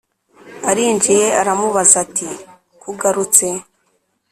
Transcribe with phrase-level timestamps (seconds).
[0.69, 3.47] arinjiye aramubaza ati"kugarutse